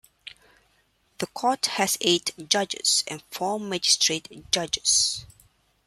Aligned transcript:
The 1.19 1.27
court 1.27 1.67
has 1.77 1.99
eight 2.01 2.31
judges 2.49 3.03
and 3.07 3.21
four 3.29 3.59
magistrate 3.59 4.49
judges. 4.51 5.27